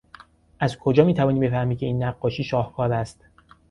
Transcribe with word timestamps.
از 0.59 0.77
کجا 0.77 1.05
میتوانی 1.05 1.39
بفهمی 1.39 1.75
که 1.75 1.85
این 1.85 2.03
نقاشی 2.03 2.43
شاهکار 2.43 2.93
است؟ 2.93 3.25